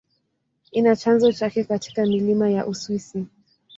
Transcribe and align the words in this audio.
Ina 0.71 0.95
chanzo 0.95 1.31
chake 1.31 1.63
katika 1.63 2.05
milima 2.05 2.49
ya 2.49 2.65
Uswisi. 2.67 3.25